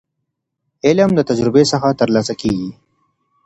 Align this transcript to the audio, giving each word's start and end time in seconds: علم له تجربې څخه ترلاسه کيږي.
علم 0.87 1.09
له 1.17 1.23
تجربې 1.29 1.63
څخه 1.71 1.87
ترلاسه 2.01 2.33
کيږي. 2.41 2.69